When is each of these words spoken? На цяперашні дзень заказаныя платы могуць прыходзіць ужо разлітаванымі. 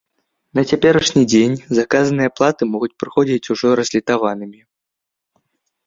На 0.59 0.61
цяперашні 0.71 1.23
дзень 1.33 1.59
заказаныя 1.81 2.33
платы 2.39 2.61
могуць 2.73 2.91
прыходзіць 3.05 3.49
ужо 3.59 3.67
разлітаванымі. 3.85 4.61